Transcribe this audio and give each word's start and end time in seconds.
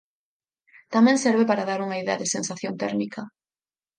Tamén 0.93 1.21
serve 1.25 1.43
para 1.49 1.67
dar 1.69 1.79
unha 1.85 1.99
idea 2.01 2.19
da 2.21 2.33
sensación 2.35 2.73
térmica. 2.83 3.21